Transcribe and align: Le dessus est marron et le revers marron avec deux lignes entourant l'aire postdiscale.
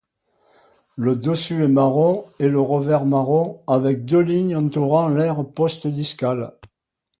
Le 0.95 1.15
dessus 1.15 1.61
est 1.63 1.67
marron 1.67 2.25
et 2.39 2.49
le 2.49 2.59
revers 2.59 3.05
marron 3.05 3.61
avec 3.67 4.03
deux 4.03 4.21
lignes 4.21 4.55
entourant 4.55 5.09
l'aire 5.09 5.45
postdiscale. 5.53 6.53